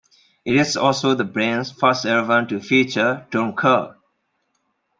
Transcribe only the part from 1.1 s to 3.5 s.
the band's first album to feature